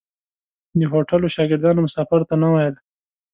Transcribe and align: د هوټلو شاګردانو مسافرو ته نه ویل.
د 0.79 0.81
هوټلو 0.91 1.27
شاګردانو 1.35 1.83
مسافرو 1.87 2.27
ته 2.29 2.35
نه 2.41 2.47
ویل. 2.53 2.75